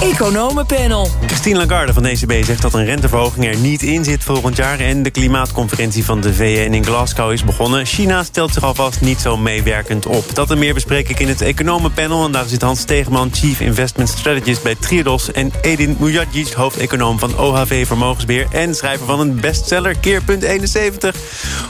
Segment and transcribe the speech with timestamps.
[0.00, 1.08] Economenpanel.
[1.26, 4.78] Christine Lagarde van ECB zegt dat een renteverhoging er niet in zit volgend jaar...
[4.78, 7.86] en de klimaatconferentie van de VN in Glasgow is begonnen.
[7.86, 10.34] China stelt zich alvast niet zo meewerkend op.
[10.34, 12.24] Dat en meer bespreek ik in het Economenpanel.
[12.24, 15.32] En daar zit Hans Stegeman, Chief Investment Strategist bij Triodos...
[15.32, 18.46] en Edin Mujadjic, hoofdeconoom van OHV Vermogensbeheer...
[18.50, 21.16] en schrijver van een bestseller Keerpunt 71.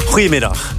[0.07, 0.75] Goedemiddag.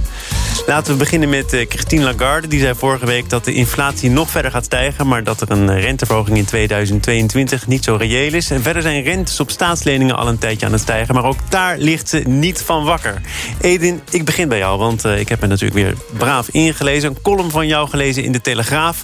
[0.66, 2.48] Laten we beginnen met uh, Christine Lagarde.
[2.48, 5.06] Die zei vorige week dat de inflatie nog verder gaat stijgen...
[5.06, 8.50] maar dat er een eh, renteverhoging in 2022 niet zo reëel is.
[8.50, 11.14] En verder zijn rentes op staatsleningen al een tijdje aan het stijgen...
[11.14, 13.20] maar ook daar ligt ze niet van wakker.
[13.60, 17.10] Edin, ik begin bij jou, want uh, ik heb me natuurlijk weer braaf ingelezen.
[17.10, 19.02] Een column van jou gelezen in de Telegraaf...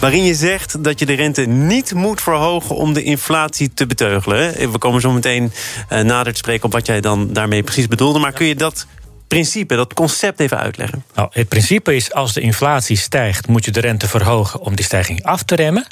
[0.00, 2.76] waarin je zegt dat je de rente niet moet verhogen...
[2.76, 4.72] om de inflatie te beteugelen.
[4.72, 5.52] We komen zo meteen
[5.88, 8.18] nader te spreken op wat jij dan daarmee precies bedoelde.
[8.18, 8.86] Maar kun je dat
[9.28, 11.04] principe, dat concept even uitleggen?
[11.14, 14.84] Nou, het principe is als de inflatie stijgt, moet je de rente verhogen om die
[14.84, 15.86] stijging af te remmen.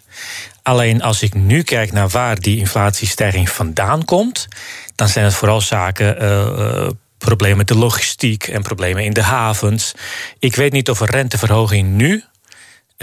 [0.62, 4.48] Alleen als ik nu kijk naar waar die inflatiestijging vandaan komt,
[4.94, 6.22] dan zijn het vooral zaken.
[6.22, 9.92] Uh, problemen met de logistiek en problemen in de havens.
[10.38, 12.31] Ik weet niet of een renteverhoging nu eh,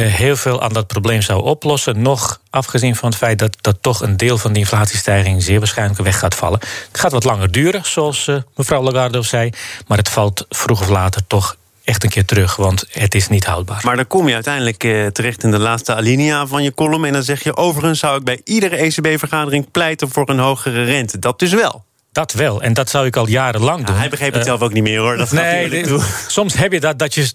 [0.05, 2.01] heel veel aan dat probleem zou oplossen.
[2.01, 6.01] Nog afgezien van het feit dat, dat toch een deel van die inflatiestijging zeer waarschijnlijk
[6.01, 6.59] weg gaat vallen.
[6.87, 9.49] Het gaat wat langer duren, zoals uh, mevrouw Lagarde zei.
[9.87, 13.45] Maar het valt vroeg of later toch echt een keer terug, want het is niet
[13.45, 13.81] houdbaar.
[13.83, 17.05] Maar dan kom je uiteindelijk eh, terecht in de laatste alinea van je column...
[17.05, 20.09] en dan zeg je, overigens zou ik bij iedere ECB-vergadering pleiten...
[20.09, 21.19] voor een hogere rente.
[21.19, 21.83] Dat dus wel.
[22.11, 23.95] Dat wel, en dat zou ik al jarenlang doen.
[23.95, 25.17] hij begreep het zelf ook niet meer, hoor.
[25.17, 25.85] Dat nee,
[26.27, 27.31] soms heb je dat, dat je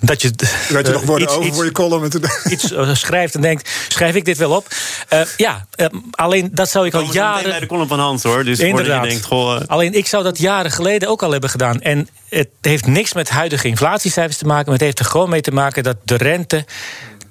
[0.00, 0.32] dat je.
[0.68, 2.10] Werd je nog woorden iets, over voor je column?
[2.50, 4.66] Iets uh, schrijft en denkt: schrijf ik dit wel op?
[5.12, 7.50] Uh, ja, uh, alleen dat zou ik al jaren.
[7.50, 8.44] bij de column van Hans hoor.
[8.44, 9.04] Dus Inderdaad.
[9.04, 11.80] Je denkt, goh, Alleen ik zou dat jaren geleden ook al hebben gedaan.
[11.80, 14.64] En het heeft niks met huidige inflatiecijfers te maken.
[14.64, 16.64] Maar het heeft er gewoon mee te maken dat de rente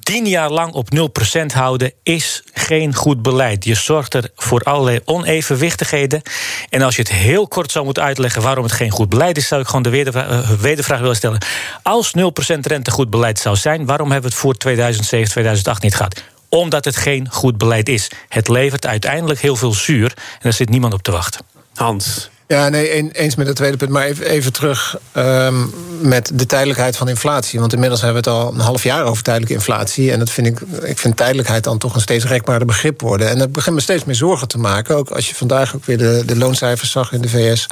[0.09, 3.65] tien jaar lang op 0% houden is geen goed beleid.
[3.65, 6.21] Je zorgt er voor allerlei onevenwichtigheden.
[6.69, 9.47] En als je het heel kort zou moeten uitleggen waarom het geen goed beleid is,
[9.47, 11.45] zou ik gewoon de wedervraag, uh, wedervraag willen stellen.
[11.83, 15.95] Als 0% rente goed beleid zou zijn, waarom hebben we het voor 2007, 2008 niet
[15.95, 16.23] gehad?
[16.49, 18.11] Omdat het geen goed beleid is.
[18.29, 21.45] Het levert uiteindelijk heel veel zuur en daar zit niemand op te wachten.
[21.73, 22.29] Hand.
[22.53, 23.91] Ja, nee, eens met het tweede punt.
[23.91, 27.59] Maar even, even terug um, met de tijdelijkheid van inflatie.
[27.59, 30.11] Want inmiddels hebben we het al een half jaar over tijdelijke inflatie.
[30.11, 33.29] En dat vind ik, ik vind tijdelijkheid dan toch een steeds rekbaarder begrip worden.
[33.29, 34.95] En dat begint me steeds meer zorgen te maken.
[34.95, 37.67] Ook als je vandaag ook weer de, de looncijfers zag in de VS.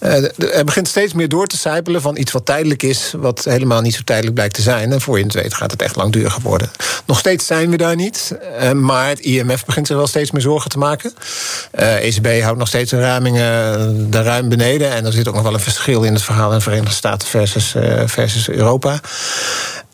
[0.00, 3.80] Uh, er begint steeds meer door te sijpelen van iets wat tijdelijk is, wat helemaal
[3.80, 4.92] niet zo tijdelijk blijkt te zijn.
[4.92, 6.70] En voor je het weet gaat het echt langdurig worden.
[7.06, 8.34] Nog steeds zijn we daar niet.
[8.62, 11.12] Uh, maar het IMF begint zich wel steeds meer zorgen te maken.
[11.70, 14.90] ECB houdt nog steeds de ramingen daar ruim beneden.
[14.90, 17.28] En er zit ook nog wel een verschil in het verhaal in de Verenigde Staten
[17.28, 19.00] versus, uh, versus Europa.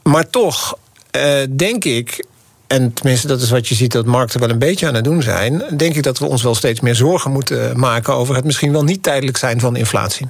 [0.02, 0.78] Maar toch
[1.16, 2.24] uh, denk ik.
[2.66, 5.22] En tenminste, dat is wat je ziet dat markten wel een beetje aan het doen
[5.22, 5.62] zijn.
[5.76, 8.84] Denk ik dat we ons wel steeds meer zorgen moeten maken over het misschien wel
[8.84, 10.28] niet tijdelijk zijn van inflatie.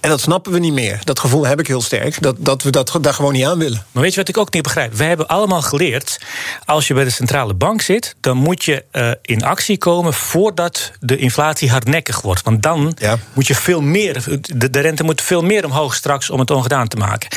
[0.00, 1.00] En dat snappen we niet meer.
[1.04, 2.22] Dat gevoel heb ik heel sterk.
[2.22, 3.86] Dat, dat we dat daar gewoon niet aan willen.
[3.92, 4.94] Maar weet je wat ik ook niet begrijp?
[4.94, 6.20] We hebben allemaal geleerd.
[6.64, 8.14] Als je bij de centrale bank zit.
[8.20, 10.14] dan moet je uh, in actie komen.
[10.14, 12.42] voordat de inflatie hardnekkig wordt.
[12.42, 13.18] Want dan ja.
[13.32, 14.24] moet je veel meer.
[14.40, 16.30] De, de, rente moet veel meer omhoog straks.
[16.30, 17.28] om het ongedaan te maken.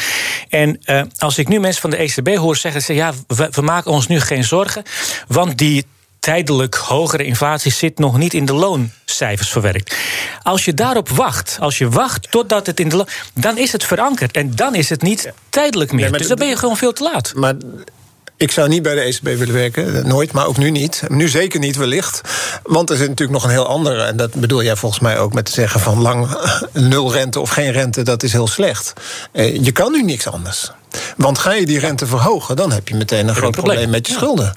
[0.49, 2.81] En uh, als ik nu mensen van de ECB hoor zeggen.
[2.81, 4.83] Ze, ja, we, we maken ons nu geen zorgen.
[5.27, 5.85] Want die
[6.19, 8.53] tijdelijk hogere inflatie zit nog niet in de
[9.19, 9.95] looncijfers verwerkt.
[10.43, 14.31] Als je daarop wacht, als je wacht totdat het in de dan is het verankerd.
[14.31, 16.11] En dan is het niet tijdelijk meer.
[16.11, 17.31] dus dan ben je gewoon veel te laat.
[17.35, 17.55] Maar
[18.37, 21.03] ik zou niet bij de ECB willen werken, nooit, maar ook nu niet.
[21.07, 22.21] Nu zeker niet, wellicht.
[22.63, 25.33] Want er zit natuurlijk nog een heel andere, en dat bedoel jij volgens mij ook
[25.33, 26.37] met te zeggen van lang
[26.73, 28.93] nul rente of geen rente, dat is heel slecht.
[29.31, 30.71] Eh, je kan nu niks anders.
[31.17, 33.89] Want ga je die rente verhogen, dan heb je meteen een groot probleem.
[33.89, 34.53] met je schulden.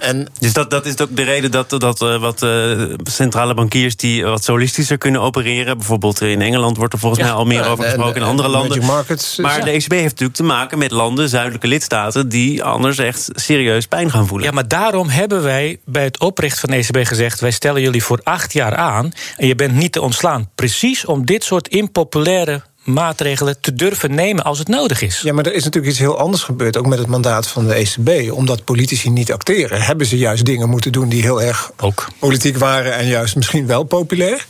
[0.00, 3.96] en dus dat, dat is ook de reden dat, dat uh, wat uh, centrale bankiers
[3.96, 5.76] die wat solistischer kunnen opereren.
[5.76, 8.84] Bijvoorbeeld in Engeland wordt er volgens mij al meer over gesproken, in andere landen.
[8.84, 13.28] Markets, maar de ECB heeft natuurlijk te maken met landen, zuidelijke lidstaten, die anders echt
[13.32, 14.46] serieus pijn gaan voelen.
[14.46, 18.04] Ja, maar daarom hebben wij bij het oprichten van de ECB gezegd: wij stellen jullie
[18.04, 20.50] voor acht jaar aan en je bent niet te ontslaan.
[20.54, 25.20] Precies om dit soort impopulaire maatregelen te durven nemen als het nodig is.
[25.20, 27.74] Ja, maar er is natuurlijk iets heel anders gebeurd, ook met het mandaat van de
[27.74, 28.32] ECB.
[28.32, 32.06] Omdat politici niet acteren, hebben ze juist dingen moeten doen die heel erg ook.
[32.18, 34.46] politiek waren en juist misschien wel populair.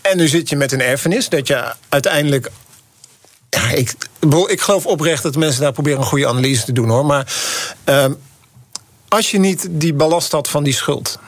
[0.00, 2.50] En nu zit je met een erfenis dat je uiteindelijk
[3.50, 3.94] ja, ik,
[4.46, 7.06] ik geloof oprecht dat mensen daar proberen een goede analyse te doen hoor.
[7.06, 7.32] Maar
[7.84, 8.12] ehm,
[9.08, 11.18] als je niet die ballast had van die schuld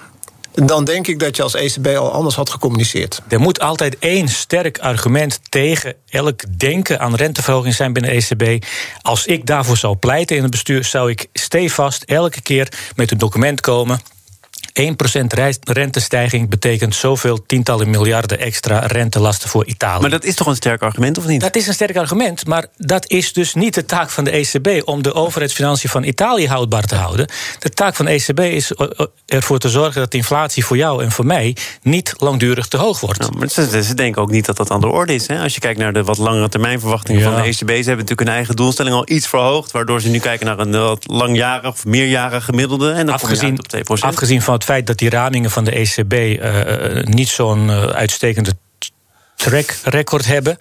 [0.55, 3.23] dan denk ik dat je als ECB al anders had gecommuniceerd.
[3.29, 8.65] Er moet altijd één sterk argument tegen elk denken aan renteverhoging zijn binnen ECB.
[9.03, 13.19] Als ik daarvoor zou pleiten in het bestuur, zou ik stevast elke keer met een
[13.19, 14.01] document komen
[14.73, 14.83] 1%
[15.63, 20.01] rentestijging betekent zoveel tientallen miljarden extra rentelasten voor Italië.
[20.01, 21.41] Maar dat is toch een sterk argument, of niet?
[21.41, 24.89] Dat is een sterk argument, maar dat is dus niet de taak van de ECB
[24.89, 27.29] om de overheidsfinanciën van Italië houdbaar te houden.
[27.59, 28.73] De taak van de ECB is
[29.27, 33.01] ervoor te zorgen dat de inflatie voor jou en voor mij niet langdurig te hoog
[33.01, 33.19] wordt.
[33.19, 35.27] Nou, maar ze, ze, denken ook niet dat dat aan de orde is.
[35.27, 35.43] Hè?
[35.43, 38.21] Als je kijkt naar de wat langere termijn verwachtingen van de ECB, ze hebben natuurlijk
[38.21, 41.85] hun eigen doelstelling al iets verhoogd, waardoor ze nu kijken naar een wat langjarig of
[41.85, 42.93] meerjarig gemiddelde.
[42.93, 43.81] En dan afgezien, op 2%.
[44.01, 47.85] Afgezien van het feit dat die ramingen van de ECB uh, eh, niet zo'n uh,
[47.85, 48.53] uitstekende
[49.41, 50.57] track record hebben,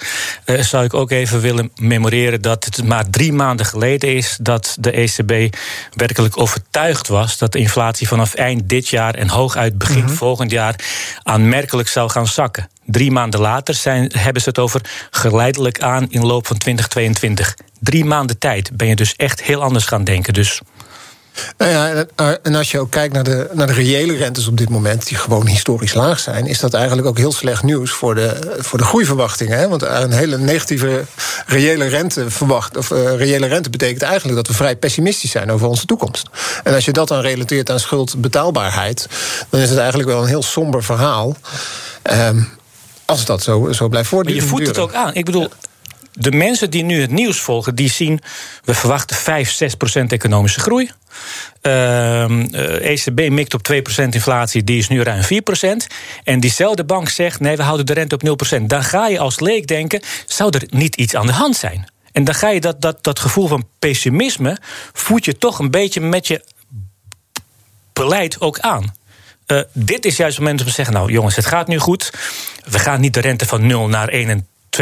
[0.46, 4.78] uh, zou ik ook even willen memoreren dat het maar drie maanden geleden is dat
[4.80, 5.56] de ECB
[5.96, 10.14] werkelijk overtuigd was dat de inflatie vanaf eind dit jaar en hooguit begin mhm.
[10.14, 10.76] volgend jaar
[11.24, 12.70] aanmerkelijk zou gaan zakken.
[12.86, 14.82] Drie maanden later zijn, hebben ze het over
[15.12, 17.56] geleidelijk aan in loop van 2022.
[17.80, 20.34] Drie maanden tijd ben je dus echt heel anders gaan denken.
[20.34, 20.62] Dus
[21.58, 22.06] nou ja,
[22.44, 25.18] en als je ook kijkt naar de, naar de reële rentes op dit moment, die
[25.18, 28.84] gewoon historisch laag zijn, is dat eigenlijk ook heel slecht nieuws voor de, voor de
[28.84, 29.58] groeiverwachtingen.
[29.58, 29.68] Hè?
[29.68, 31.06] Want een hele negatieve
[31.46, 35.68] reële rente, verwacht, of, uh, reële rente betekent eigenlijk dat we vrij pessimistisch zijn over
[35.68, 36.30] onze toekomst.
[36.64, 39.08] En als je dat dan relateert aan schuldbetaalbaarheid,
[39.50, 41.36] dan is het eigenlijk wel een heel somber verhaal.
[42.12, 42.50] Um,
[43.06, 44.44] als dat zo, zo blijft voortduren.
[44.44, 45.14] je voedt het ook aan.
[45.14, 45.50] Ik bedoel,
[46.14, 48.22] de mensen die nu het nieuws volgen, die zien...
[48.64, 50.92] we verwachten 5, 6 procent economische groei.
[51.62, 52.42] Uh, ehm,
[52.82, 55.88] ECB eh, e mikt op 2 procent inflatie, die is nu ruim 4 procent.
[56.24, 58.70] En diezelfde bank zegt, nee, we houden de rente op 0 procent.
[58.70, 61.92] Dan ga je als leek denken, zou er niet iets aan de hand zijn?
[62.12, 64.58] En dan ga je dat, dat, dat gevoel van pessimisme...
[64.94, 66.44] voed je toch een beetje met je
[67.94, 68.98] beleid ook aan.
[69.48, 72.14] Uh, dit is juist het moment om te zeggen: Nou, jongens, het gaat nu goed.
[72.64, 74.48] We gaan niet de rente van 0 naar 1 en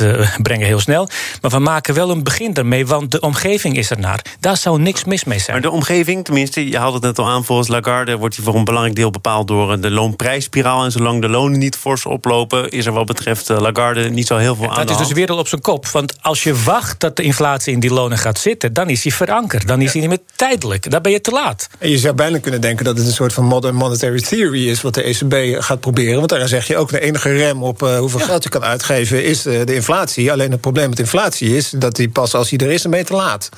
[0.00, 1.08] eh, brengen heel snel.
[1.40, 4.24] Maar we maken wel een begin ermee, want de omgeving is er naar.
[4.40, 5.52] Daar zou niks mis mee zijn.
[5.52, 7.44] Maar de omgeving, tenminste, je had het net al aan...
[7.44, 9.48] volgens Lagarde wordt die voor een belangrijk deel bepaald...
[9.48, 10.84] door eh, de loonprijsspiraal.
[10.84, 12.70] En zolang de lonen niet fors oplopen...
[12.70, 15.32] is er wat betreft eh, Lagarde niet zo heel veel aan Dat is dus weer
[15.32, 15.86] op zijn kop.
[15.86, 18.72] Want als je wacht dat de inflatie in die lonen gaat zitten...
[18.72, 19.68] dan is hij verankerd.
[19.68, 20.90] Dan is hij niet meer tijdelijk.
[20.90, 21.68] Dan ben je te laat.
[21.78, 24.82] En je zou bijna kunnen denken dat het een soort van modern monetary theory is...
[24.82, 26.16] wat de ECB gaat proberen.
[26.16, 29.33] Want daar zeg je ook de enige rem op hoeveel geld je kan uitgeven is
[29.38, 30.32] eh, de inflatie.
[30.32, 33.14] Alleen het probleem met inflatie is dat die pas als hij er is een beetje
[33.14, 33.48] laat.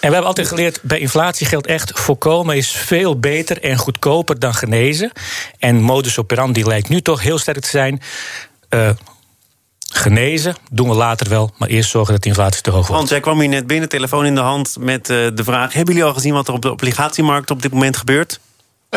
[0.00, 2.00] En we hebben altijd geleerd, bij inflatie geldt echt...
[2.00, 5.12] voorkomen is veel beter en goedkoper dan genezen.
[5.58, 8.02] En modus operandi lijkt nu toch heel sterk te zijn...
[8.70, 8.90] Uh,
[9.92, 12.96] genezen doen we later wel, maar eerst zorgen dat de inflatie te hoog wordt.
[12.96, 14.76] Want jij kwam hier net binnen, telefoon in de hand...
[14.80, 17.50] met uh, de vraag, hebben jullie al gezien wat er op de obligatiemarkt...
[17.50, 18.40] op dit moment gebeurt?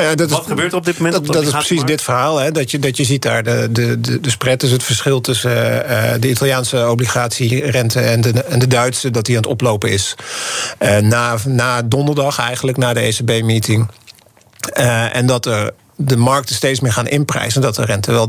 [0.01, 1.25] Nou dat Wat gebeurt er op dit moment?
[1.25, 2.38] Dat, dat is precies dit verhaal.
[2.38, 5.22] Hè, dat, je, dat je ziet daar de, de, de, de spread, dus het verschil
[5.22, 9.92] tussen uh, de Italiaanse obligatierente en de, en de Duitse, dat die aan het oplopen
[9.92, 10.16] is.
[10.80, 13.88] Uh, na, na donderdag eigenlijk, na de ECB-meeting.
[14.78, 17.62] Uh, en dat er de markten steeds meer gaan inprijzen.
[17.62, 18.28] Dat de rente wel,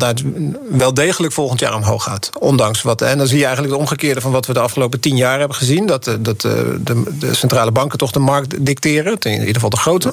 [0.70, 2.30] wel degelijk volgend jaar omhoog gaat.
[2.38, 3.02] Ondanks wat.
[3.02, 5.56] En dan zie je eigenlijk het omgekeerde van wat we de afgelopen tien jaar hebben
[5.56, 5.86] gezien.
[5.86, 6.80] Dat, dat de,
[7.18, 9.18] de, centrale banken toch de markt dicteren.
[9.18, 10.12] In ieder geval de grote.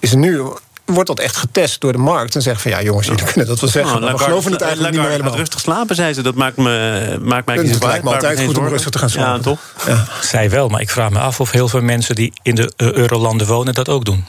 [0.00, 0.42] Is nu
[0.84, 2.34] wordt dat echt getest door de markt.
[2.34, 3.92] En zeggen van ja, jongens, jullie kunnen dat wel zeggen.
[3.92, 5.36] Nou, maar we geloven het eigenlijk niet meer helemaal.
[5.36, 6.22] rustig slapen, zei ze.
[6.22, 9.36] Dat maakt me, maakt mij Het lijkt me altijd goed om rustig te gaan slapen.
[9.36, 9.60] Ja, toch?
[9.86, 10.06] Ja.
[10.20, 13.46] Zij wel, maar ik vraag me af of heel veel mensen die in de Eurolanden
[13.46, 14.24] wonen dat ook doen.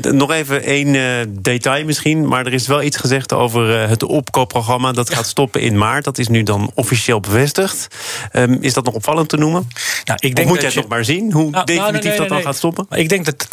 [0.00, 4.02] Nog even één uh, detail misschien, maar er is wel iets gezegd over uh, het
[4.02, 4.92] opkoopprogramma.
[4.92, 6.04] Dat gaat stoppen in maart.
[6.04, 7.86] Dat is nu dan officieel bevestigd.
[8.32, 9.68] Um, is dat nog opvallend te noemen?
[10.04, 12.02] Nou, ik denk of moet jij het nog maar zien hoe nou, nou definitief nou,
[12.02, 12.86] nee, nee, dat dan gaat stoppen?
[12.90, 13.48] Ik denk dat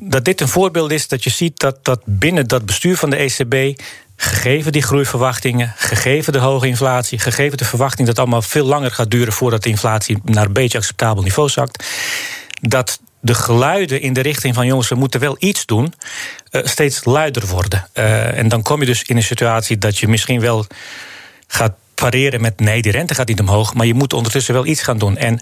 [0.00, 3.16] dat dit een voorbeeld is dat je ziet dat, dat binnen dat bestuur van de
[3.16, 3.80] ECB
[4.16, 8.90] gegeven die groeiverwachtingen, gegeven de hoge inflatie, gegeven de verwachting dat het allemaal veel langer
[8.90, 11.84] gaat duren voordat de inflatie naar een beetje acceptabel niveau zakt,
[12.60, 15.94] dat de geluiden in de richting van jongens, we moeten wel iets doen,
[16.50, 17.88] uh, steeds luider worden.
[17.94, 20.66] Uh, en dan kom je dus in een situatie dat je misschien wel
[21.46, 24.82] gaat pareren met nee, die rente gaat niet omhoog, maar je moet ondertussen wel iets
[24.82, 25.16] gaan doen.
[25.16, 25.40] En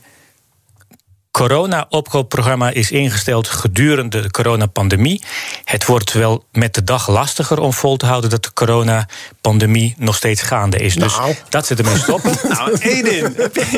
[1.39, 5.23] corona-opkoopprogramma is ingesteld gedurende de coronapandemie.
[5.65, 10.17] Het wordt wel met de dag lastiger om vol te houden dat de coronapandemie nog
[10.17, 10.95] steeds gaande is.
[10.95, 11.35] Dus Nou.
[11.49, 12.33] dat zit ermee stoppen.
[12.49, 13.37] Nou, Edin,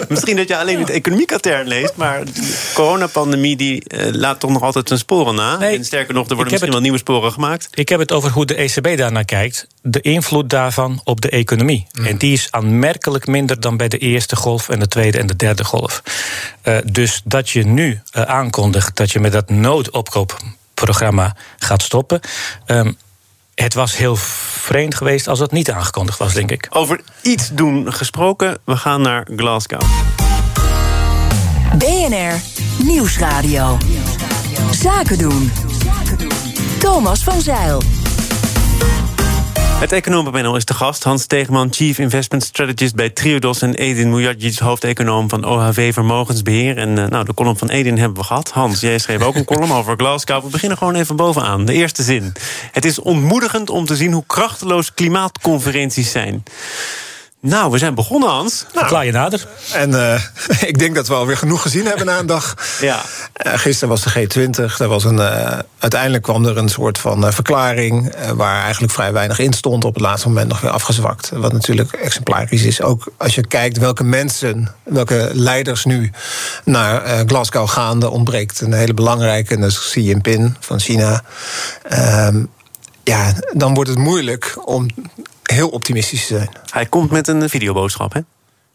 [0.08, 1.96] misschien dat je alleen het economiekatern leest...
[1.96, 5.56] maar de coronapandemie die, eh, laat toch nog altijd zijn sporen na.
[5.56, 7.68] Nee, en sterker nog, er worden misschien wel nieuwe sporen gemaakt.
[7.70, 9.66] Ik heb het over hoe de ECB daarnaar kijkt.
[9.82, 11.86] De invloed daarvan op de economie.
[12.04, 15.36] En die is aanmerkelijk minder dan bij de eerste golf en de tweede en de
[15.36, 16.02] derde golf.
[16.62, 22.20] Eh, dus dat je nu eh, aankondigt dat je met dat noodopkoopprogramma gaat stoppen.
[22.66, 22.92] ehm,
[23.54, 26.66] het was heel vreemd geweest als dat niet aangekondigd was, denk ik.
[26.70, 29.82] Over iets doen gesproken, we gaan naar Glasgow.
[31.78, 32.40] BNR
[32.84, 33.78] Nieuwsradio.
[34.70, 35.52] Zaken doen.
[36.78, 37.99] Thomas van Zeil.
[39.80, 41.04] Het economenpanel is de gast.
[41.04, 43.62] Hans Tegeman, Chief Investment Strategist bij Triodos...
[43.62, 46.76] en Edin Mujagic, hoofdeconoom van OHV Vermogensbeheer.
[46.76, 48.50] En uh, nou, de column van Edin hebben we gehad.
[48.50, 50.44] Hans, jij schreef ook een column over Glasgow.
[50.44, 51.64] We beginnen gewoon even bovenaan.
[51.64, 52.32] De eerste zin.
[52.72, 56.42] Het is ontmoedigend om te zien hoe krachteloos klimaatconferenties zijn.
[57.42, 58.64] Nou, we zijn begonnen, Hans.
[58.72, 59.46] Verklaar je nader.
[59.72, 60.22] En uh,
[60.70, 62.54] ik denk dat we alweer genoeg gezien hebben na een dag.
[62.80, 63.02] Ja.
[63.46, 64.78] Uh, gisteren was de G20.
[64.78, 68.14] Er was een, uh, uiteindelijk kwam er een soort van verklaring...
[68.34, 69.84] waar eigenlijk vrij weinig in stond.
[69.84, 71.30] Op het laatste moment nog weer afgezwakt.
[71.34, 72.82] Wat natuurlijk exemplarisch is.
[72.82, 76.10] Ook als je kijkt welke mensen, welke leiders nu
[76.64, 78.02] naar Glasgow gaan...
[78.02, 79.54] er ontbreekt een hele belangrijke.
[79.54, 81.22] En dat is Xi Jinping van China.
[81.82, 82.44] Ehm,
[83.04, 84.86] ja, dan wordt het moeilijk om
[85.50, 86.50] heel optimistisch te zijn.
[86.70, 88.20] Hij komt met een videoboodschap, hè?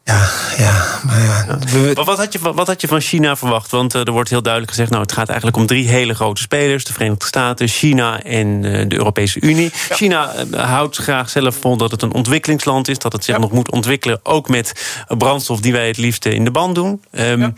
[0.04, 1.58] Ja, ja, maar ja.
[1.72, 1.94] We...
[1.94, 3.72] Wat, had je, wat had je van China verwacht?
[3.72, 4.90] Want uh, er wordt heel duidelijk gezegd...
[4.90, 6.84] nou, het gaat eigenlijk om drie hele grote spelers.
[6.84, 9.72] De Verenigde Staten, China en uh, de Europese Unie.
[9.90, 9.96] Ja.
[9.96, 12.98] China uh, houdt graag zelf vol dat het een ontwikkelingsland is...
[12.98, 13.42] dat het zich ja.
[13.42, 14.72] nog moet ontwikkelen, ook met
[15.18, 15.60] brandstof...
[15.60, 17.04] die wij het liefste in de band doen.
[17.12, 17.54] Um, ja.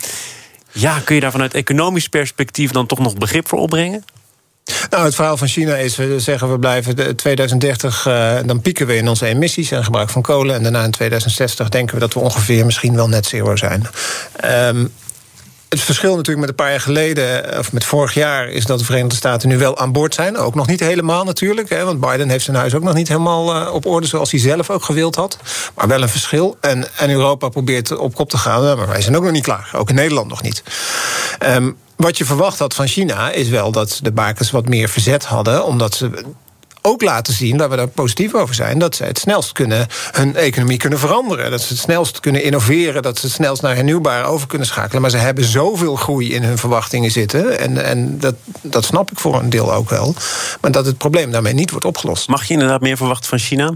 [0.72, 2.72] ja, kun je daar vanuit economisch perspectief...
[2.72, 4.04] dan toch nog begrip voor opbrengen?
[4.90, 8.96] Nou, het verhaal van China is, we zeggen we blijven 2030, uh, dan pieken we
[8.96, 10.56] in onze emissies en gebruik van kolen.
[10.56, 13.88] En daarna in 2060 denken we dat we ongeveer misschien wel net zero zijn.
[14.46, 14.92] Um,
[15.70, 18.86] het verschil natuurlijk met een paar jaar geleden, of met vorig jaar, is dat de
[18.86, 20.38] Verenigde Staten nu wel aan boord zijn.
[20.38, 23.56] Ook nog niet helemaal natuurlijk, hè, want Biden heeft zijn huis ook nog niet helemaal
[23.56, 25.38] uh, op orde zoals hij zelf ook gewild had.
[25.76, 26.58] Maar wel een verschil.
[26.62, 29.70] En, en Europa probeert op kop te gaan, maar wij zijn ook nog niet klaar.
[29.74, 30.64] Ook in Nederland nog niet.
[31.46, 35.26] Um, wat je verwacht had van China is wel dat de bakens wat meer verzet
[35.26, 36.26] hadden, omdat ze
[36.82, 40.36] ook laten zien, waar we daar positief over zijn, dat ze het snelst kunnen hun
[40.36, 41.52] economie kunnen veranderen.
[41.52, 45.02] Dat ze het snelst kunnen innoveren, dat ze het snelst naar hernieuwbaar over kunnen schakelen.
[45.02, 47.60] Maar ze hebben zoveel groei in hun verwachtingen zitten.
[47.60, 50.16] En, en dat, dat snap ik voor een deel ook wel.
[50.62, 52.28] Maar dat het probleem daarmee niet wordt opgelost.
[52.28, 53.74] Mag je inderdaad meer verwachten van China?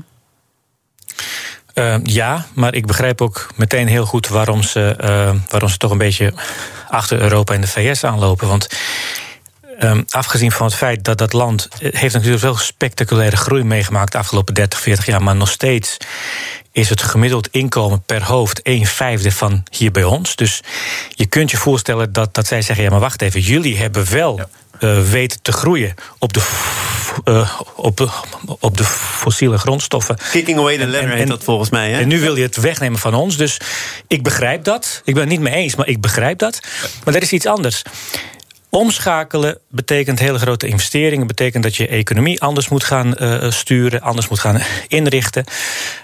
[1.82, 5.92] Uh, ja, maar ik begrijp ook meteen heel goed waarom ze, uh, waarom ze toch
[5.92, 6.34] een beetje
[6.90, 8.48] achter Europa en de VS aanlopen.
[8.48, 8.68] Want
[9.80, 14.18] um, afgezien van het feit dat dat land heeft natuurlijk wel spectaculaire groei meegemaakt de
[14.18, 15.98] afgelopen 30, 40 jaar, maar nog steeds
[16.72, 20.36] is het gemiddeld inkomen per hoofd een vijfde van hier bij ons.
[20.36, 20.62] Dus
[21.10, 24.40] je kunt je voorstellen dat, dat zij zeggen: ja, maar wacht even, jullie hebben wel.
[24.84, 26.42] Uh, weten te groeien op de,
[27.26, 28.12] uh, op,
[28.60, 30.18] op de fossiele grondstoffen.
[30.32, 31.92] Kicking away the ladder heet dat volgens mij.
[31.92, 32.00] Hè?
[32.00, 33.38] En nu wil je het wegnemen van ons.
[33.38, 33.58] Dus
[34.08, 35.02] ik begrijp dat.
[35.06, 36.60] Ik ben het niet mee eens, maar ik begrijp dat.
[37.04, 37.82] Maar er is iets anders.
[38.70, 41.28] Omschakelen betekent hele grote investeringen.
[41.28, 45.46] Betekent dat je economie anders moet gaan uh, sturen, anders moet gaan inrichten.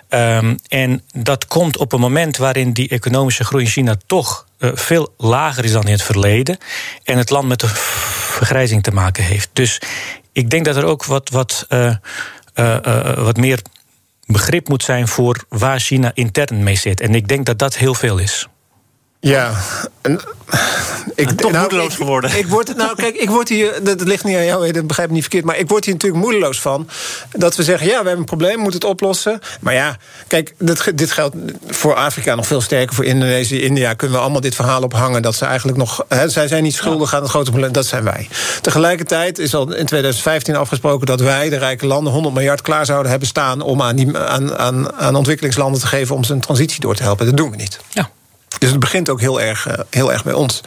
[0.10, 5.14] Um, en dat komt op een moment waarin die economische groei in China toch veel
[5.18, 6.58] lager is dan in het verleden.
[7.04, 9.50] En het land met de vergrijzing te maken heeft.
[9.54, 9.82] Dus
[10.32, 11.96] ik denk dat er ook wat, wat, uh,
[13.16, 13.62] wat meer
[14.26, 17.02] begrip moet zijn voor waar China intern mee zit.
[17.02, 18.48] En ik denk dat dat heel veel is.
[19.20, 19.54] Ja,
[20.02, 20.20] en,
[21.16, 22.38] ik toch nou, moedeloos ik, geworden.
[22.38, 25.14] Ik word, nou, kijk, ik word hier, dat ligt niet aan jou, dat begrijp ik
[25.14, 26.90] niet verkeerd, maar ik word hier natuurlijk moedeloos van.
[27.32, 29.40] Dat we zeggen, ja, we hebben een probleem, moeten het oplossen.
[29.60, 29.98] Maar ja,
[30.28, 31.36] kijk, dit, dit geldt
[31.68, 35.36] voor Afrika nog veel sterker, voor Indonesië, India, kunnen we allemaal dit verhaal ophangen dat
[35.36, 38.28] ze eigenlijk nog, hè, zij zijn niet schuldig aan het grote probleem, dat zijn wij.
[38.62, 43.10] Tegelijkertijd is al in 2015 afgesproken dat wij, de rijke landen, 100 miljard klaar zouden
[43.10, 46.80] hebben staan om aan, die, aan, aan, aan ontwikkelingslanden te geven om ze een transitie
[46.80, 47.26] door te helpen.
[47.26, 47.80] Dat doen we niet.
[47.90, 48.10] Ja.
[48.60, 50.62] Dus het begint ook heel erg, heel erg bij ons.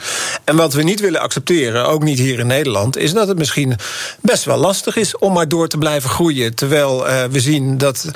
[0.44, 3.76] En wat we niet willen accepteren, ook niet hier in Nederland, is dat het misschien
[4.20, 6.54] best wel lastig is om maar door te blijven groeien.
[6.54, 8.10] Terwijl uh, we zien dat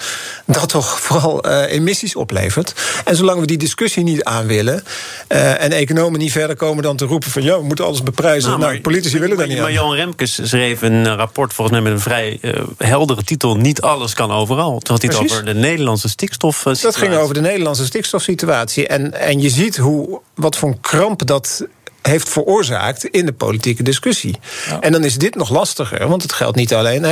[0.47, 2.75] dat toch vooral uh, emissies oplevert.
[3.05, 4.85] En zolang we die discussie niet aan willen
[5.29, 8.49] uh, en economen niet verder komen dan te roepen van ja, we moeten alles beprijzen.
[8.49, 9.57] Nou, maar, nou politici willen dat niet.
[9.57, 9.73] Maar aan.
[9.73, 12.41] Johan Remkes schreef een rapport volgens mij met een vrij
[12.79, 14.75] heldere titel: Niet alles kan overal.
[14.79, 16.63] Het had het over de Nederlandse stikstof.
[16.63, 18.87] Dat ging over de Nederlandse stikstofsituatie.
[18.87, 21.67] En, en je ziet hoe, wat voor een kramp dat
[22.03, 24.39] heeft veroorzaakt in de politieke discussie.
[24.81, 27.05] En dan is dit nog lastiger, want het geldt niet alleen.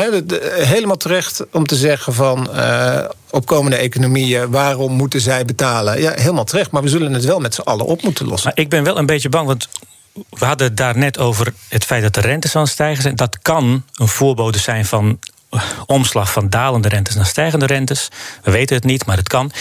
[0.42, 2.48] Helemaal terecht om te zeggen van.
[2.54, 6.00] Uh, opkomende economieën, waarom moeten zij betalen?
[6.00, 8.52] Ja, helemaal terecht, maar we zullen het wel met z'n allen op moeten lossen.
[8.54, 9.68] Maar ik ben wel een beetje bang, want
[10.12, 13.16] we hadden het daar net over het feit dat de rentes aan het stijgen zijn.
[13.16, 15.18] Dat kan een voorbode zijn van
[15.86, 18.08] omslag van dalende rentes naar stijgende rentes.
[18.42, 19.52] We weten het niet, maar het kan.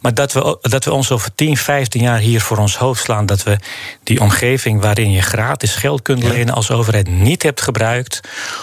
[0.00, 3.26] Maar dat we, dat we ons over 10, 15 jaar hier voor ons hoofd slaan...
[3.26, 3.58] dat we
[4.02, 8.20] die omgeving waarin je gratis geld kunt lenen als overheid niet hebt gebruikt...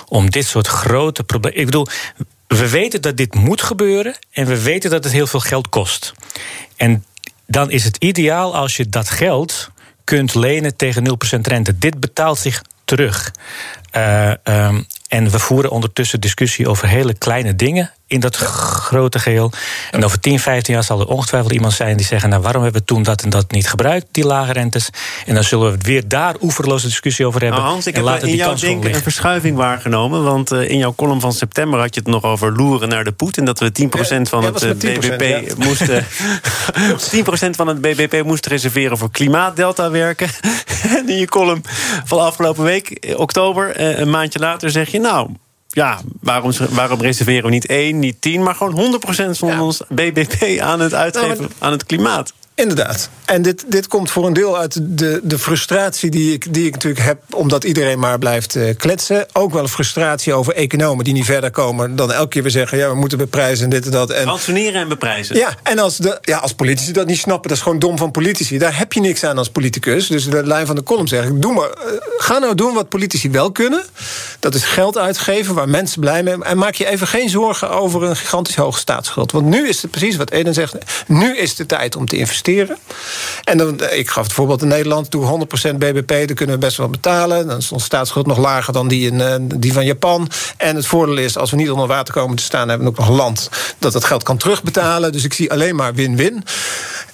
[0.08, 1.60] om dit soort grote problemen...
[1.60, 1.88] Ik bedoel,
[2.48, 6.14] we weten dat dit moet gebeuren en we weten dat het heel veel geld kost.
[6.76, 7.06] En
[7.48, 9.72] dan is het ideaal als je dat geld
[10.04, 11.78] kunt lenen tegen 0% rente.
[11.78, 13.32] Dit betaalt zich terug.
[13.96, 19.52] Uh, um, en we voeren ondertussen discussie over hele kleine dingen in dat grote geheel.
[19.92, 22.82] En over 10, 15 jaar zal er ongetwijfeld iemand zijn die zeggen: Nou, waarom hebben
[22.82, 24.90] we toen dat en dat niet gebruikt, die lage rentes?
[25.26, 27.60] En dan zullen we het weer daar oeverloze discussie over hebben.
[27.60, 30.24] Nou, Hans, ik heb in jouw denken een verschuiving waargenomen.
[30.24, 33.12] Want uh, in jouw column van september had je het nog over loeren naar de
[33.12, 33.38] poet.
[33.38, 36.06] En dat we 10% van het uh, BBP moesten.
[36.06, 40.28] 10% van het BBP moesten reserveren voor klimaatdelta werken.
[40.98, 41.64] en in je column
[42.06, 45.30] van afgelopen week, eh, oktober, een maandje later, zeg je: Nou
[45.68, 50.60] ja, waarom, waarom reserveren we niet één, niet tien, maar gewoon 100% van ons BBP
[50.60, 52.34] aan het uitgeven nou, aan het klimaat?
[52.56, 53.10] Inderdaad.
[53.26, 56.74] En dit, dit komt voor een deel uit de, de frustratie die ik, die ik
[56.74, 59.26] natuurlijk heb, omdat iedereen maar blijft uh, kletsen.
[59.32, 62.78] Ook wel een frustratie over economen die niet verder komen dan elke keer weer zeggen:
[62.78, 64.10] ja, we moeten beprijzen en dit en dat.
[64.10, 65.36] En, Ransoneren en beprijzen.
[65.36, 68.12] Ja, en als, de, ja, als politici dat niet snappen, dat is gewoon dom van
[68.12, 68.58] politici.
[68.58, 70.08] Daar heb je niks aan als politicus.
[70.08, 72.90] Dus de lijn van de column zeg ik: doe maar, uh, ga nou doen wat
[72.90, 73.84] politici wel kunnen.
[74.44, 78.04] Dat is geld uitgeven waar mensen blij mee En maak je even geen zorgen over
[78.04, 79.32] een gigantisch hoge staatsschuld.
[79.32, 80.76] Want nu is het precies wat Eden zegt:
[81.08, 82.78] nu is de tijd om te investeren.
[83.44, 86.78] En dan, ik gaf het voorbeeld in Nederland, doe 100% BBP, dan kunnen we best
[86.78, 87.48] wel betalen.
[87.48, 90.30] Dan is onze staatsschuld nog lager dan die, in, eh, die van Japan.
[90.58, 93.08] En het voordeel is, als we niet onder water komen te staan, hebben we ook
[93.08, 95.12] nog land dat het geld kan terugbetalen.
[95.12, 96.44] Dus ik zie alleen maar win-win.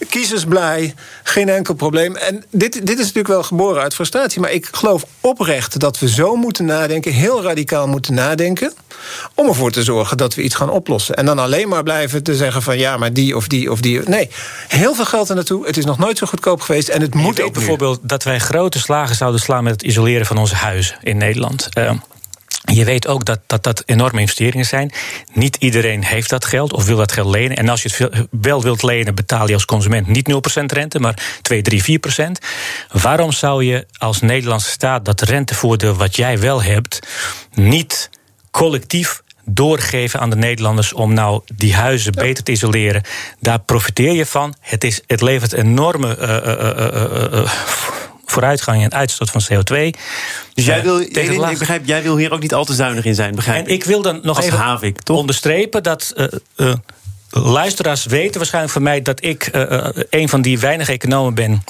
[0.09, 0.93] Kiezers blij,
[1.24, 2.15] geen enkel probleem.
[2.15, 4.41] En dit, dit is natuurlijk wel geboren uit frustratie.
[4.41, 8.73] Maar ik geloof oprecht dat we zo moeten nadenken, heel radicaal moeten nadenken.
[9.33, 11.15] Om ervoor te zorgen dat we iets gaan oplossen.
[11.15, 13.99] En dan alleen maar blijven te zeggen van ja, maar die of die of die.
[13.99, 14.29] Nee,
[14.67, 15.65] heel veel geld er naartoe.
[15.65, 16.88] Het is nog nooit zo goedkoop geweest.
[16.88, 20.38] En het moet ook bijvoorbeeld dat wij grote slagen zouden slaan met het isoleren van
[20.38, 21.69] onze huizen in Nederland.
[21.77, 21.91] Uh,
[22.75, 24.91] je weet ook dat, dat dat enorme investeringen zijn.
[25.33, 27.57] Niet iedereen heeft dat geld of wil dat geld lenen.
[27.57, 31.39] En als je het wel wilt lenen, betaal je als consument niet 0% rente, maar
[31.41, 32.31] 2, 3, 4%.
[32.91, 37.00] Waarom zou je als Nederlandse staat dat rentevoordeel wat jij wel hebt,
[37.53, 38.09] niet
[38.51, 43.03] collectief doorgeven aan de Nederlanders om nou die huizen beter te isoleren.
[43.39, 44.53] Daar profiteer je van.
[44.59, 47.51] Het, is, het levert enorme uh, uh,
[48.31, 49.89] vooruitgang en uitstoot van CO2.
[50.53, 53.35] Dus jij wil, ik begrijp, jij wil hier ook niet al te zuinig in zijn,
[53.35, 55.18] begrijp En ik wil dan nog even Havik, toch?
[55.18, 56.13] onderstrepen dat.
[57.29, 59.50] luisteraars weten waarschijnlijk van mij dat ik
[60.09, 61.63] een van die weinige economen ben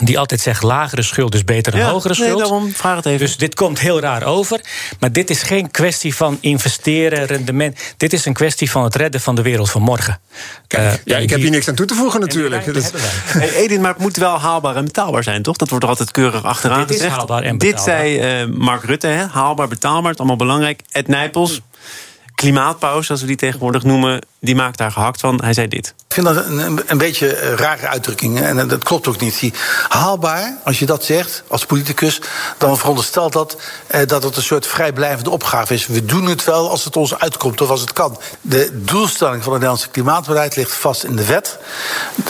[0.00, 2.28] die altijd zegt lagere schuld is beter dan hogere schuld.
[2.28, 3.18] Nee, daarom vraag het even.
[3.18, 4.60] Dus dit komt heel raar over.
[5.00, 7.78] Maar dit is geen kwestie van investeren, rendement.
[7.96, 10.20] Dit is een kwestie van het redden van de wereld van morgen.
[10.66, 12.64] Kijk, uh, ja, ik heb hier niks aan toe te voegen natuurlijk.
[13.24, 15.56] Hey, Edin, maar het moet wel haalbaar en betaalbaar zijn, toch?
[15.56, 17.10] Dat wordt er altijd keurig achteraan dit gezegd.
[17.10, 18.02] Is haalbaar en betaalbaar.
[18.02, 19.26] Dit zei uh, Mark Rutte, hè?
[19.26, 20.80] haalbaar, betaalbaar, het allemaal belangrijk.
[20.90, 21.60] Ed Nijpels,
[22.34, 25.40] klimaatpauze, zoals we die tegenwoordig noemen, die maakt daar gehakt van.
[25.42, 25.94] Hij zei dit.
[26.10, 26.46] Ik vind dat
[26.86, 28.40] een, beetje een rare uitdrukking.
[28.40, 29.52] En dat klopt ook niet.
[29.88, 32.20] Haalbaar, als je dat zegt als politicus,
[32.58, 35.86] dan veronderstelt dat eh, dat het een soort vrijblijvende opgave is.
[35.86, 38.18] We doen het wel als het ons uitkomt of als het kan.
[38.40, 41.58] De doelstelling van het Nederlandse klimaatbeleid ligt vast in de wet.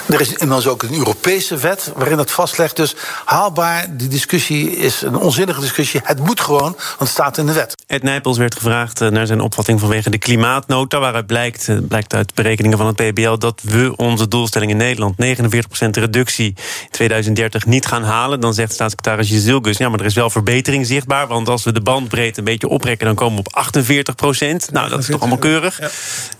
[0.07, 2.77] Er is inmiddels ook een Europese wet waarin dat vastlegt.
[2.77, 6.01] Dus haalbaar, die discussie is een onzinnige discussie.
[6.05, 7.75] Het moet gewoon, want het staat in de wet.
[7.87, 12.15] Ed Nijpels werd gevraagd eh, naar zijn opvatting vanwege de klimaatnota, waaruit blijkt, eh, blijkt
[12.15, 17.67] uit berekeningen van het PBL dat we onze doelstelling in Nederland, 49% reductie in 2030,
[17.67, 21.49] niet gaan halen, dan zegt staatssecretaris Jezilgus, ja, maar er is wel verbetering zichtbaar, want
[21.49, 24.73] als we de bandbreedte een beetje oprekken, dan komen we op 48%.
[24.73, 25.81] Nou, dat is toch allemaal keurig.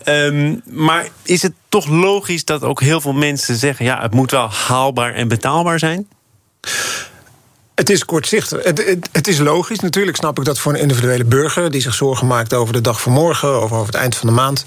[0.03, 4.31] Ehm, maar is het toch logisch dat ook heel veel mensen zeggen, ja, het moet
[4.31, 6.07] wel haalbaar en betaalbaar zijn?
[7.75, 8.63] Het is kortzichtig.
[8.63, 9.79] Het, het, het, is logisch.
[9.79, 13.01] Natuurlijk snap ik dat voor een individuele burger die zich zorgen maakt over de dag
[13.01, 14.63] van morgen of over het eind van de maand.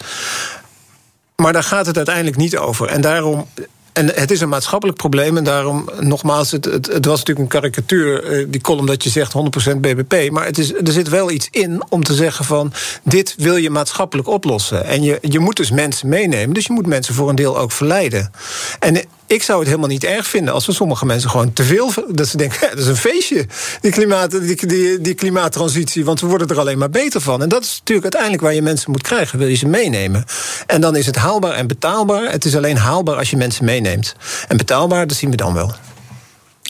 [1.45, 2.89] Maar daar gaat het uiteindelijk niet over.
[2.89, 3.47] En daarom
[3.93, 5.37] en het is een maatschappelijk probleem.
[5.37, 9.33] En daarom, nogmaals, het, het, was natuurlijk een karikatuur, eh, die column dat je zegt
[9.33, 10.31] 100% BBP.
[10.31, 13.71] Maar het is, er zit wel iets in om te zeggen van, dit wil je
[13.71, 14.85] maatschappelijk oplossen.
[14.85, 16.55] En je, je moet dus mensen meenemen.
[16.55, 18.31] Dus je moet mensen voor een deel ook verleiden.
[18.79, 21.93] En Ik zou het helemaal niet erg vinden als we sommige mensen gewoon te veel.
[22.09, 23.47] dat ze denken, dat is een feestje,
[23.81, 26.05] die, klimaat, die, die, die klimaattransitie.
[26.05, 27.43] Want we worden er alleen maar beter van.
[27.43, 29.39] En dat is natuurlijk uiteindelijk waar je mensen moet krijgen.
[29.39, 30.25] Wil je ze meenemen?
[30.67, 32.31] En dan is het haalbaar en betaalbaar.
[32.31, 34.15] Het is alleen haalbaar als je mensen meeneemt.
[34.49, 35.75] En betaalbaar, dat zien we dan wel.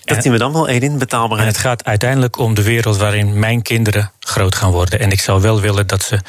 [0.05, 1.49] Dat zien we dan wel, Edin, betaalbaarheid.
[1.49, 5.01] En het gaat uiteindelijk om de wereld waarin mijn kinderen groot gaan worden.
[5.01, 6.21] En ik zou wel willen dat ze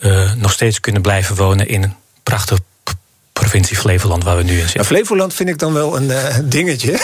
[0.00, 2.58] uh, nog steeds kunnen blijven wonen in een prachtig
[3.38, 4.84] provincie Flevoland waar we nu in zitten.
[4.84, 6.92] Flevoland vind ik dan wel een uh, dingetje.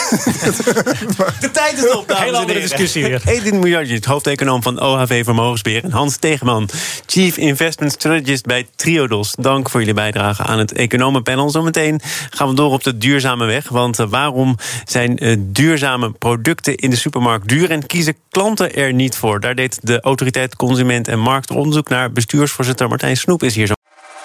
[1.39, 3.21] de tijd is op, dames Hele andere discussie weer.
[3.25, 5.83] Edin Mujagic, hoofdeconoom van OHV Vermogensbeheer...
[5.83, 6.69] en Hans Tegeman,
[7.05, 9.33] Chief Investment Strategist bij Triodos.
[9.39, 11.49] Dank voor jullie bijdrage aan het economenpanel.
[11.49, 13.69] Zometeen gaan we door op de duurzame weg.
[13.69, 17.71] Want uh, waarom zijn uh, duurzame producten in de supermarkt duur...
[17.71, 19.39] en kiezen klanten er niet voor?
[19.39, 22.11] Daar deed de autoriteit Consument en Markt onderzoek naar.
[22.11, 23.74] Bestuursvoorzitter Martijn Snoep is hier zo.